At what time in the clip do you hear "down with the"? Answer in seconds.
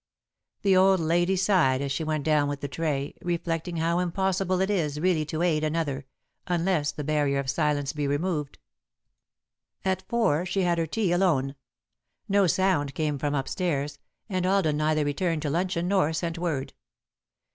2.23-2.67